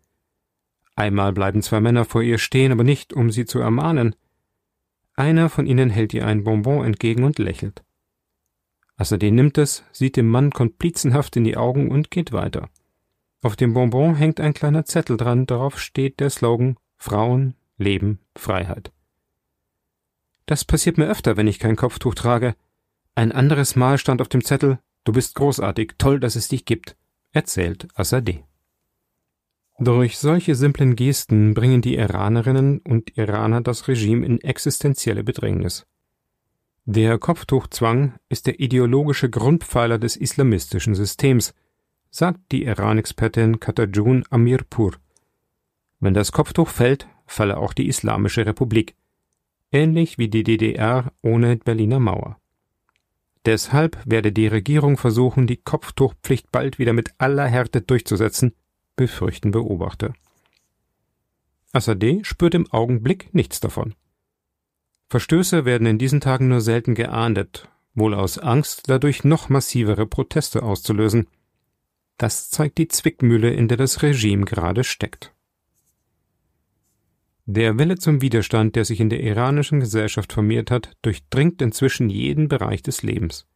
Einmal 0.95 1.33
bleiben 1.33 1.61
zwei 1.61 1.81
Männer 1.81 2.05
vor 2.05 2.21
ihr 2.21 2.37
stehen, 2.37 2.71
aber 2.71 2.85
nicht, 2.85 3.11
um 3.11 3.31
sie 3.31 3.43
zu 3.43 3.59
ermahnen. 3.59 4.15
Einer 5.17 5.49
von 5.49 5.65
ihnen 5.65 5.89
hält 5.89 6.13
ihr 6.13 6.25
ein 6.25 6.45
Bonbon 6.45 6.85
entgegen 6.85 7.25
und 7.25 7.37
lächelt. 7.37 7.83
Assadin 8.95 9.35
nimmt 9.35 9.57
es, 9.57 9.83
sieht 9.91 10.15
dem 10.15 10.29
Mann 10.29 10.51
komplizenhaft 10.51 11.35
in 11.35 11.43
die 11.43 11.57
Augen 11.57 11.91
und 11.91 12.11
geht 12.11 12.31
weiter. 12.31 12.69
Auf 13.41 13.57
dem 13.57 13.73
Bonbon 13.73 14.15
hängt 14.15 14.39
ein 14.39 14.53
kleiner 14.53 14.85
Zettel 14.85 15.17
dran, 15.17 15.47
darauf 15.47 15.81
steht 15.81 16.21
der 16.21 16.29
Slogan 16.29 16.77
Frauen, 16.95 17.55
Leben, 17.77 18.19
Freiheit. 18.37 18.93
Das 20.45 20.63
passiert 20.63 20.97
mir 20.97 21.09
öfter, 21.09 21.35
wenn 21.35 21.47
ich 21.47 21.59
kein 21.59 21.75
Kopftuch 21.75 22.15
trage. 22.15 22.55
Ein 23.15 23.33
anderes 23.33 23.75
Mal 23.75 23.97
stand 23.97 24.21
auf 24.21 24.29
dem 24.29 24.45
Zettel 24.45 24.79
Du 25.09 25.13
bist 25.13 25.33
großartig, 25.33 25.93
toll, 25.97 26.19
dass 26.19 26.35
es 26.35 26.49
dich 26.49 26.65
gibt, 26.65 26.95
erzählt 27.31 27.87
Assadeh. 27.95 28.43
Durch 29.79 30.19
solche 30.19 30.53
simplen 30.53 30.95
Gesten 30.95 31.55
bringen 31.55 31.81
die 31.81 31.95
Iranerinnen 31.95 32.77
und 32.87 33.17
Iraner 33.17 33.61
das 33.61 33.87
Regime 33.87 34.23
in 34.23 34.39
existenzielle 34.39 35.23
Bedrängnis. 35.23 35.87
Der 36.85 37.17
Kopftuchzwang 37.17 38.19
ist 38.29 38.45
der 38.45 38.59
ideologische 38.59 39.31
Grundpfeiler 39.31 39.97
des 39.97 40.15
islamistischen 40.15 40.93
Systems, 40.93 41.55
sagt 42.11 42.51
die 42.51 42.65
Iran-Expertin 42.65 43.59
Katajun 43.59 44.25
Amirpur. 44.29 44.91
Wenn 45.99 46.13
das 46.13 46.31
Kopftuch 46.31 46.67
fällt, 46.67 47.07
falle 47.25 47.57
auch 47.57 47.73
die 47.73 47.87
Islamische 47.87 48.45
Republik, 48.45 48.93
ähnlich 49.71 50.19
wie 50.19 50.27
die 50.27 50.43
DDR 50.43 51.11
ohne 51.23 51.57
Berliner 51.57 51.99
Mauer. 51.99 52.38
Deshalb 53.45 53.97
werde 54.05 54.31
die 54.31 54.47
Regierung 54.47 54.97
versuchen, 54.97 55.47
die 55.47 55.57
Kopftuchpflicht 55.57 56.51
bald 56.51 56.77
wieder 56.77 56.93
mit 56.93 57.13
aller 57.17 57.47
Härte 57.47 57.81
durchzusetzen, 57.81 58.53
befürchten 58.95 59.51
Beobachter. 59.51 60.13
Assadeh 61.71 62.23
spürt 62.23 62.53
im 62.53 62.69
Augenblick 62.71 63.33
nichts 63.33 63.59
davon. 63.59 63.95
Verstöße 65.09 65.65
werden 65.65 65.87
in 65.87 65.97
diesen 65.97 66.19
Tagen 66.21 66.49
nur 66.49 66.61
selten 66.61 66.95
geahndet, 66.95 67.69
wohl 67.93 68.13
aus 68.13 68.37
Angst, 68.37 68.83
dadurch 68.87 69.23
noch 69.23 69.49
massivere 69.49 70.05
Proteste 70.05 70.63
auszulösen. 70.63 71.27
Das 72.17 72.49
zeigt 72.49 72.77
die 72.77 72.87
Zwickmühle, 72.87 73.51
in 73.51 73.67
der 73.67 73.77
das 73.77 74.03
Regime 74.03 74.45
gerade 74.45 74.83
steckt. 74.83 75.33
Der 77.51 77.79
Wille 77.79 77.97
zum 77.97 78.21
Widerstand, 78.21 78.75
der 78.75 78.85
sich 78.85 78.99
in 78.99 79.09
der 79.09 79.21
iranischen 79.23 79.79
Gesellschaft 79.79 80.33
formiert 80.33 80.69
hat, 80.69 80.91
durchdringt 81.01 81.63
inzwischen 81.63 82.07
jeden 82.11 82.47
Bereich 82.47 82.83
des 82.83 83.01
Lebens. 83.01 83.47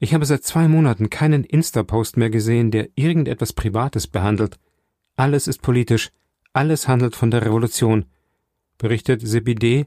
Ich 0.00 0.12
habe 0.12 0.26
seit 0.26 0.44
zwei 0.44 0.68
Monaten 0.68 1.08
keinen 1.08 1.44
Insta-Post 1.44 2.18
mehr 2.18 2.28
gesehen, 2.28 2.70
der 2.70 2.90
irgendetwas 2.96 3.54
Privates 3.54 4.06
behandelt. 4.06 4.58
Alles 5.16 5.46
ist 5.46 5.62
politisch, 5.62 6.10
alles 6.52 6.88
handelt 6.88 7.16
von 7.16 7.30
der 7.30 7.42
Revolution, 7.42 8.04
berichtet 8.76 9.26
Sebide, 9.26 9.86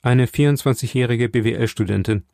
eine 0.00 0.24
24-jährige 0.24 1.28
BWL-Studentin. 1.28 2.24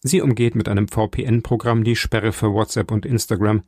Sie 0.00 0.22
umgeht 0.22 0.56
mit 0.56 0.68
einem 0.68 0.88
VPN-Programm 0.88 1.84
die 1.84 1.94
Sperre 1.94 2.32
für 2.32 2.52
WhatsApp 2.52 2.90
und 2.90 3.06
Instagram. 3.06 3.62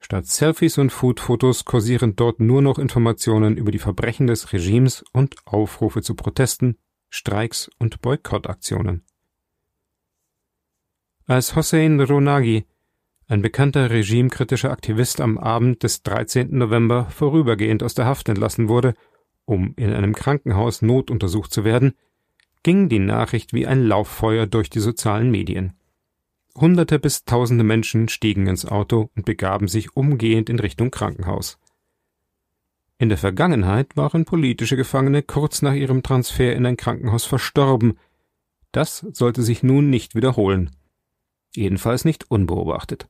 Statt 0.00 0.26
Selfies 0.26 0.78
und 0.78 0.90
Food-Fotos 0.90 1.64
kursieren 1.64 2.16
dort 2.16 2.40
nur 2.40 2.62
noch 2.62 2.78
Informationen 2.78 3.56
über 3.56 3.70
die 3.70 3.78
Verbrechen 3.78 4.26
des 4.26 4.52
Regimes 4.52 5.04
und 5.12 5.34
Aufrufe 5.46 6.02
zu 6.02 6.14
Protesten, 6.14 6.78
Streiks 7.08 7.70
und 7.78 8.00
Boykottaktionen. 8.02 9.04
Als 11.26 11.56
Hossein 11.56 12.00
Ronagi, 12.00 12.66
ein 13.26 13.42
bekannter 13.42 13.90
regimekritischer 13.90 14.70
Aktivist, 14.70 15.20
am 15.20 15.38
Abend 15.38 15.82
des 15.82 16.04
13. 16.04 16.56
November 16.56 17.06
vorübergehend 17.10 17.82
aus 17.82 17.94
der 17.94 18.06
Haft 18.06 18.28
entlassen 18.28 18.68
wurde, 18.68 18.94
um 19.44 19.74
in 19.76 19.92
einem 19.92 20.14
Krankenhaus 20.14 20.82
notuntersucht 20.82 21.52
zu 21.52 21.64
werden, 21.64 21.94
ging 22.62 22.88
die 22.88 23.00
Nachricht 23.00 23.52
wie 23.52 23.66
ein 23.66 23.82
Lauffeuer 23.84 24.46
durch 24.46 24.70
die 24.70 24.80
sozialen 24.80 25.30
Medien. 25.30 25.72
Hunderte 26.56 26.98
bis 26.98 27.24
tausende 27.24 27.64
Menschen 27.64 28.08
stiegen 28.08 28.46
ins 28.46 28.64
Auto 28.64 29.10
und 29.14 29.24
begaben 29.24 29.68
sich 29.68 29.96
umgehend 29.96 30.48
in 30.48 30.58
Richtung 30.58 30.90
Krankenhaus. 30.90 31.58
In 32.98 33.10
der 33.10 33.18
Vergangenheit 33.18 33.96
waren 33.96 34.24
politische 34.24 34.76
Gefangene 34.76 35.22
kurz 35.22 35.62
nach 35.62 35.74
ihrem 35.74 36.02
Transfer 36.02 36.54
in 36.54 36.64
ein 36.64 36.78
Krankenhaus 36.78 37.26
verstorben. 37.26 37.98
Das 38.72 39.06
sollte 39.12 39.42
sich 39.42 39.62
nun 39.62 39.90
nicht 39.90 40.14
wiederholen 40.14 40.70
jedenfalls 41.56 42.04
nicht 42.04 42.30
unbeobachtet. 42.30 43.08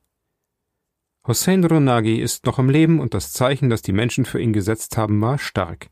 Hossein 1.26 1.64
Ronagi 1.64 2.20
ist 2.20 2.46
noch 2.46 2.58
am 2.58 2.70
Leben 2.70 3.00
und 3.00 3.12
das 3.12 3.32
Zeichen, 3.32 3.68
das 3.68 3.82
die 3.82 3.92
Menschen 3.92 4.24
für 4.24 4.40
ihn 4.40 4.52
gesetzt 4.52 4.96
haben, 4.96 5.20
war 5.20 5.38
stark. 5.38 5.90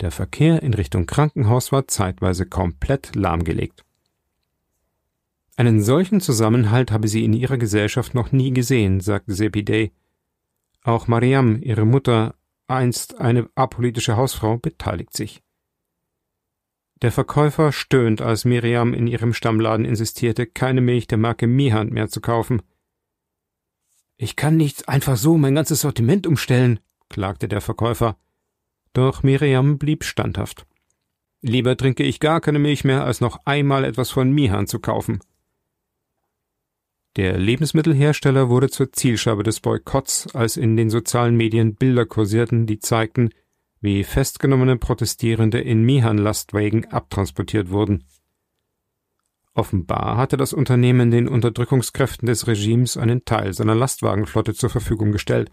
Der 0.00 0.10
Verkehr 0.10 0.62
in 0.62 0.74
Richtung 0.74 1.06
Krankenhaus 1.06 1.70
war 1.70 1.86
zeitweise 1.86 2.46
komplett 2.46 3.14
lahmgelegt. 3.14 3.83
Einen 5.56 5.82
solchen 5.82 6.20
Zusammenhalt 6.20 6.90
habe 6.90 7.06
sie 7.06 7.24
in 7.24 7.32
ihrer 7.32 7.58
Gesellschaft 7.58 8.14
noch 8.14 8.32
nie 8.32 8.52
gesehen, 8.52 9.00
sagte 9.00 9.34
Sepideh. 9.34 9.92
Auch 10.82 11.06
Mariam, 11.06 11.62
ihre 11.62 11.84
Mutter, 11.84 12.34
einst 12.66 13.20
eine 13.20 13.48
apolitische 13.54 14.16
Hausfrau, 14.16 14.58
beteiligt 14.58 15.14
sich. 15.16 15.42
Der 17.02 17.12
Verkäufer 17.12 17.70
stöhnt, 17.70 18.20
als 18.20 18.44
Miriam 18.44 18.94
in 18.94 19.06
ihrem 19.06 19.32
Stammladen 19.32 19.84
insistierte, 19.84 20.46
keine 20.46 20.80
Milch 20.80 21.06
der 21.06 21.18
Marke 21.18 21.46
Mihand 21.46 21.92
mehr 21.92 22.08
zu 22.08 22.20
kaufen. 22.20 22.62
Ich 24.16 24.36
kann 24.36 24.56
nicht 24.56 24.88
einfach 24.88 25.16
so 25.16 25.36
mein 25.36 25.54
ganzes 25.54 25.82
Sortiment 25.82 26.26
umstellen, 26.26 26.80
klagte 27.08 27.46
der 27.46 27.60
Verkäufer. 27.60 28.16
Doch 28.92 29.22
Miriam 29.22 29.78
blieb 29.78 30.04
standhaft. 30.04 30.66
Lieber 31.42 31.76
trinke 31.76 32.04
ich 32.04 32.20
gar 32.20 32.40
keine 32.40 32.58
Milch 32.58 32.84
mehr, 32.84 33.04
als 33.04 33.20
noch 33.20 33.44
einmal 33.44 33.84
etwas 33.84 34.10
von 34.10 34.32
Mihan 34.32 34.66
zu 34.66 34.78
kaufen. 34.78 35.20
Der 37.16 37.38
Lebensmittelhersteller 37.38 38.48
wurde 38.48 38.68
zur 38.70 38.92
Zielscheibe 38.92 39.44
des 39.44 39.60
Boykotts, 39.60 40.34
als 40.34 40.56
in 40.56 40.76
den 40.76 40.90
sozialen 40.90 41.36
Medien 41.36 41.76
Bilder 41.76 42.06
kursierten, 42.06 42.66
die 42.66 42.80
zeigten, 42.80 43.30
wie 43.80 44.02
festgenommene 44.02 44.78
Protestierende 44.78 45.60
in 45.60 45.84
Mihan-Lastwagen 45.84 46.86
abtransportiert 46.86 47.70
wurden. 47.70 48.04
Offenbar 49.52 50.16
hatte 50.16 50.36
das 50.36 50.52
Unternehmen 50.52 51.12
den 51.12 51.28
Unterdrückungskräften 51.28 52.26
des 52.26 52.48
Regimes 52.48 52.96
einen 52.96 53.24
Teil 53.24 53.54
seiner 53.54 53.76
Lastwagenflotte 53.76 54.54
zur 54.54 54.70
Verfügung 54.70 55.12
gestellt. 55.12 55.52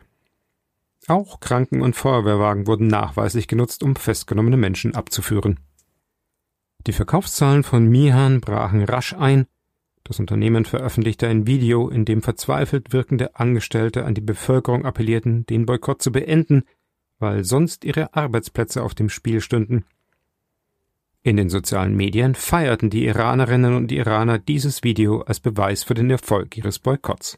Auch 1.07 1.39
Kranken- 1.39 1.81
und 1.81 1.95
Feuerwehrwagen 1.95 2.65
wurden 2.65 2.87
nachweislich 2.87 3.47
genutzt, 3.47 3.83
um 3.83 3.95
festgenommene 3.95 4.57
Menschen 4.57 4.95
abzuführen. 4.95 5.59
Die 6.87 6.93
Verkaufszahlen 6.93 7.61
von 7.63 7.87
Mihan 7.87 8.41
brachen 8.41 8.83
rasch 8.83 9.13
ein. 9.13 9.45
Das 10.03 10.19
Unternehmen 10.19 10.65
veröffentlichte 10.65 11.27
ein 11.27 11.47
Video, 11.47 11.89
in 11.89 12.05
dem 12.05 12.21
verzweifelt 12.21 12.91
wirkende 12.91 13.35
Angestellte 13.35 14.05
an 14.05 14.13
die 14.13 14.21
Bevölkerung 14.21 14.85
appellierten, 14.85 15.45
den 15.45 15.65
Boykott 15.65 16.01
zu 16.01 16.11
beenden, 16.11 16.63
weil 17.19 17.43
sonst 17.43 17.85
ihre 17.85 18.13
Arbeitsplätze 18.15 18.83
auf 18.83 18.95
dem 18.95 19.09
Spiel 19.09 19.41
stünden. 19.41 19.85
In 21.23 21.37
den 21.37 21.49
sozialen 21.49 21.95
Medien 21.95 22.33
feierten 22.33 22.89
die 22.89 23.05
Iranerinnen 23.05 23.75
und 23.75 23.91
Iraner 23.91 24.39
dieses 24.39 24.83
Video 24.83 25.21
als 25.21 25.39
Beweis 25.39 25.83
für 25.83 25.93
den 25.93 26.09
Erfolg 26.09 26.57
ihres 26.57 26.79
Boykotts. 26.79 27.37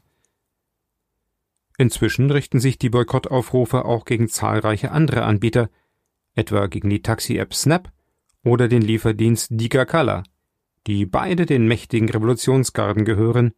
Inzwischen 1.76 2.30
richten 2.30 2.60
sich 2.60 2.78
die 2.78 2.88
Boykottaufrufe 2.88 3.84
auch 3.84 4.06
gegen 4.06 4.28
zahlreiche 4.28 4.90
andere 4.90 5.24
Anbieter, 5.24 5.68
etwa 6.34 6.66
gegen 6.66 6.88
die 6.88 7.02
Taxi-App 7.02 7.52
Snap 7.52 7.92
oder 8.42 8.68
den 8.68 8.80
Lieferdienst 8.80 9.48
Digakala, 9.50 10.22
die 10.86 11.06
beide 11.06 11.46
den 11.46 11.66
mächtigen 11.66 12.08
Revolutionsgarden 12.08 13.04
gehören, 13.04 13.52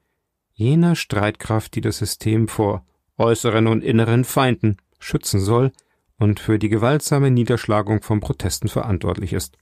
jener 0.53 0.97
Streitkraft, 0.97 1.75
die 1.75 1.81
das 1.81 1.99
System 1.99 2.49
vor 2.49 2.85
äußeren 3.19 3.67
und 3.67 3.83
inneren 3.83 4.25
Feinden 4.25 4.77
schützen 4.99 5.41
soll 5.41 5.73
und 6.19 6.41
für 6.41 6.59
die 6.59 6.69
gewaltsame 6.69 7.31
Niederschlagung 7.31 8.03
von 8.03 8.21
Protesten 8.21 8.69
verantwortlich 8.69 9.33
ist. 9.33 9.59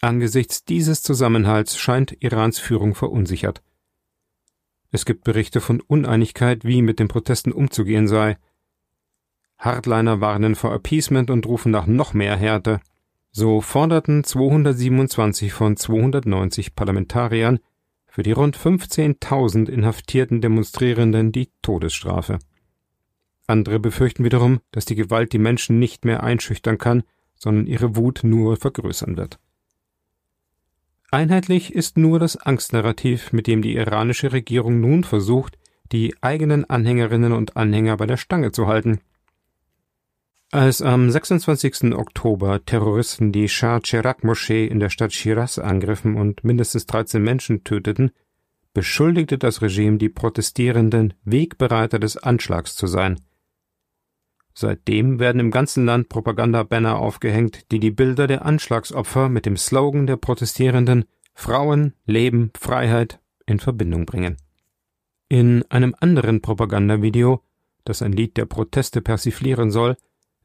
Angesichts 0.00 0.64
dieses 0.64 1.02
Zusammenhalts 1.02 1.78
scheint 1.78 2.22
Irans 2.22 2.58
Führung 2.58 2.94
verunsichert. 2.94 3.62
Es 4.90 5.06
gibt 5.06 5.24
Berichte 5.24 5.60
von 5.60 5.80
Uneinigkeit, 5.80 6.64
wie 6.64 6.82
mit 6.82 7.00
den 7.00 7.08
Protesten 7.08 7.52
umzugehen 7.52 8.06
sei. 8.06 8.36
Hardliner 9.58 10.20
warnen 10.20 10.54
vor 10.54 10.72
Appeasement 10.74 11.30
und 11.30 11.46
rufen 11.46 11.72
nach 11.72 11.86
noch 11.86 12.12
mehr 12.12 12.36
Härte. 12.36 12.80
So 13.36 13.60
forderten 13.60 14.22
227 14.22 15.52
von 15.52 15.76
290 15.76 16.76
Parlamentariern 16.76 17.58
für 18.06 18.22
die 18.22 18.30
rund 18.30 18.56
15.000 18.56 19.68
inhaftierten 19.68 20.40
Demonstrierenden 20.40 21.32
die 21.32 21.50
Todesstrafe. 21.60 22.38
Andere 23.48 23.80
befürchten 23.80 24.22
wiederum, 24.22 24.60
dass 24.70 24.84
die 24.84 24.94
Gewalt 24.94 25.32
die 25.32 25.40
Menschen 25.40 25.80
nicht 25.80 26.04
mehr 26.04 26.22
einschüchtern 26.22 26.78
kann, 26.78 27.02
sondern 27.34 27.66
ihre 27.66 27.96
Wut 27.96 28.20
nur 28.22 28.56
vergrößern 28.56 29.16
wird. 29.16 29.40
Einheitlich 31.10 31.74
ist 31.74 31.98
nur 31.98 32.20
das 32.20 32.36
Angstnarrativ, 32.36 33.32
mit 33.32 33.48
dem 33.48 33.62
die 33.62 33.74
iranische 33.74 34.32
Regierung 34.32 34.78
nun 34.80 35.02
versucht, 35.02 35.58
die 35.90 36.14
eigenen 36.20 36.70
Anhängerinnen 36.70 37.32
und 37.32 37.56
Anhänger 37.56 37.96
bei 37.96 38.06
der 38.06 38.16
Stange 38.16 38.52
zu 38.52 38.68
halten. 38.68 39.00
Als 40.54 40.82
am 40.82 41.10
26. 41.10 41.94
Oktober 41.96 42.64
Terroristen 42.64 43.32
die 43.32 43.48
Shah 43.48 43.80
Cheragh 43.80 44.24
Moschee 44.24 44.68
in 44.68 44.78
der 44.78 44.88
Stadt 44.88 45.12
Shiraz 45.12 45.58
angriffen 45.58 46.14
und 46.14 46.44
mindestens 46.44 46.86
13 46.86 47.20
Menschen 47.20 47.64
töteten, 47.64 48.12
beschuldigte 48.72 49.36
das 49.36 49.62
Regime 49.62 49.98
die 49.98 50.10
Protestierenden, 50.10 51.14
Wegbereiter 51.24 51.98
des 51.98 52.16
Anschlags 52.16 52.76
zu 52.76 52.86
sein. 52.86 53.20
Seitdem 54.54 55.18
werden 55.18 55.40
im 55.40 55.50
ganzen 55.50 55.86
Land 55.86 56.08
Propagandabanner 56.08 57.00
aufgehängt, 57.00 57.72
die 57.72 57.80
die 57.80 57.90
Bilder 57.90 58.28
der 58.28 58.46
Anschlagsopfer 58.46 59.28
mit 59.28 59.46
dem 59.46 59.56
Slogan 59.56 60.06
der 60.06 60.18
Protestierenden 60.18 61.06
Frauen, 61.32 61.94
Leben, 62.06 62.52
Freiheit 62.56 63.18
in 63.46 63.58
Verbindung 63.58 64.06
bringen. 64.06 64.36
In 65.28 65.64
einem 65.68 65.96
anderen 65.98 66.42
Propagandavideo, 66.42 67.42
das 67.84 68.02
ein 68.02 68.12
Lied 68.12 68.36
der 68.36 68.46
Proteste 68.46 69.02
persiflieren 69.02 69.72
soll, 69.72 69.96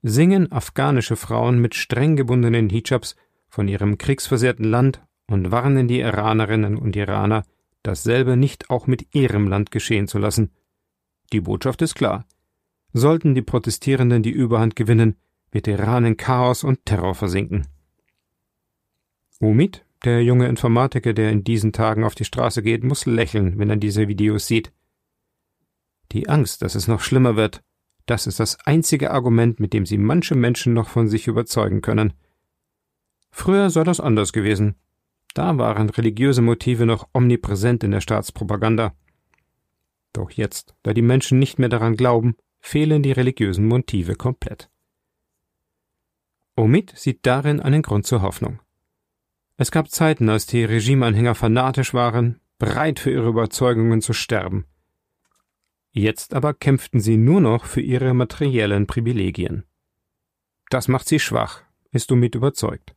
singen 0.02 0.52
afghanische 0.52 1.16
Frauen 1.16 1.60
mit 1.60 1.76
streng 1.76 2.16
gebundenen 2.16 2.70
Hijabs 2.70 3.16
von 3.50 3.68
ihrem 3.68 3.98
kriegsversehrten 3.98 4.66
Land 4.66 5.02
und 5.28 5.52
warnen 5.52 5.88
die 5.88 6.00
Iranerinnen 6.00 6.78
und 6.78 6.96
Iraner, 6.96 7.44
dasselbe 7.84 8.38
nicht 8.38 8.70
auch 8.70 8.88
mit 8.88 9.14
ihrem 9.14 9.48
Land 9.48 9.72
geschehen 9.72 10.08
zu 10.08 10.18
lassen. 10.18 10.52
Die 11.32 11.42
Botschaft 11.42 11.82
ist 11.82 11.96
klar. 11.96 12.26
Sollten 12.94 13.36
die 13.36 13.42
Protestierenden 13.42 14.24
die 14.24 14.32
Überhand 14.32 14.76
gewinnen, 14.76 15.16
wird 15.52 15.68
Iran 15.68 16.06
in 16.06 16.18
Chaos 16.18 16.64
und 16.64 16.86
Terror 16.86 17.16
versinken. 17.16 17.68
Umid, 19.40 19.86
der 20.04 20.24
junge 20.24 20.48
Informatiker, 20.48 21.14
der 21.14 21.32
in 21.32 21.44
diesen 21.44 21.74
Tagen 21.74 22.04
auf 22.04 22.16
die 22.16 22.26
Straße 22.26 22.64
geht, 22.64 22.84
muss 22.84 23.06
lächeln, 23.06 23.58
wenn 23.60 23.70
er 23.70 23.76
diese 23.76 24.08
Videos 24.08 24.48
sieht. 24.48 24.72
Die 26.12 26.28
Angst, 26.28 26.62
dass 26.62 26.76
es 26.76 26.88
noch 26.88 27.02
schlimmer 27.02 27.36
wird, 27.36 27.62
das 28.10 28.26
ist 28.26 28.40
das 28.40 28.58
einzige 28.66 29.12
Argument, 29.12 29.60
mit 29.60 29.74
dem 29.74 29.86
sie 29.86 29.98
manche 29.98 30.36
Menschen 30.36 30.74
noch 30.74 30.90
von 30.90 31.08
sich 31.08 31.28
überzeugen 31.28 31.82
können. 31.82 32.14
Früher 33.32 33.70
sei 33.70 33.84
das 33.84 34.00
anders 34.00 34.34
gewesen. 34.34 34.76
Da 35.36 35.58
waren 35.60 35.90
religiöse 35.90 36.42
Motive 36.42 36.88
noch 36.88 37.08
omnipräsent 37.14 37.84
in 37.84 37.92
der 37.92 38.02
Staatspropaganda. 38.02 38.96
Doch 40.12 40.32
jetzt, 40.32 40.76
da 40.82 40.94
die 40.94 41.04
Menschen 41.04 41.38
nicht 41.38 41.60
mehr 41.60 41.70
daran 41.70 41.96
glauben, 41.96 42.36
fehlen 42.60 43.04
die 43.04 43.12
religiösen 43.12 43.68
Motive 43.68 44.16
komplett. 44.16 44.70
Omid 46.56 46.94
sieht 46.96 47.26
darin 47.28 47.60
einen 47.60 47.84
Grund 47.84 48.08
zur 48.08 48.24
Hoffnung. 48.24 48.60
Es 49.56 49.70
gab 49.70 49.92
Zeiten, 49.92 50.30
als 50.30 50.48
die 50.48 50.66
Regimeanhänger 50.66 51.36
fanatisch 51.36 51.94
waren, 51.94 52.42
bereit 52.58 53.00
für 53.00 53.12
ihre 53.12 53.30
Überzeugungen 53.30 54.02
zu 54.02 54.14
sterben. 54.14 54.66
Jetzt 56.00 56.34
aber 56.34 56.54
kämpften 56.54 57.02
sie 57.02 57.18
nur 57.18 57.42
noch 57.42 57.66
für 57.66 57.82
ihre 57.82 58.14
materiellen 58.14 58.88
Privilegien. 58.88 59.66
Das 60.70 60.88
macht 60.88 61.10
sie 61.10 61.20
schwach, 61.20 61.64
ist 61.92 62.10
Omid 62.14 62.36
überzeugt. 62.36 62.96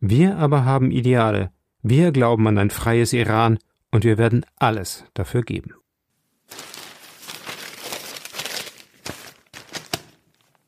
Wir 0.00 0.36
aber 0.36 0.64
haben 0.64 0.90
Ideale, 0.90 1.52
wir 1.82 2.10
glauben 2.10 2.48
an 2.48 2.58
ein 2.58 2.70
freies 2.70 3.12
Iran 3.12 3.60
und 3.92 4.02
wir 4.02 4.18
werden 4.18 4.44
alles 4.56 5.04
dafür 5.14 5.42
geben. 5.42 5.74